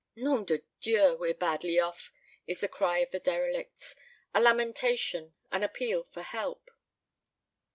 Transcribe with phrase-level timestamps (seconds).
[0.15, 2.11] "Nom de Dieu, we're badly off!"
[2.47, 3.93] is the cry of the derelicts
[4.33, 6.71] a lamentation, an appeal for help.